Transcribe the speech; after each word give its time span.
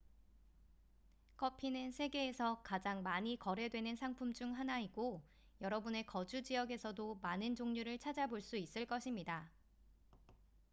커피는 1.37 1.91
세계에서 1.91 2.63
가장 2.63 3.03
많이 3.03 3.37
거래되는 3.37 3.95
상품 3.95 4.33
중 4.33 4.57
하나이고 4.57 5.21
여러분의 5.61 6.07
거주 6.07 6.41
지역에서도 6.41 7.19
많은 7.21 7.53
종류를 7.55 7.99
찾아볼 7.99 8.41
수 8.41 8.57
있을 8.57 8.87
것입니다 8.87 9.51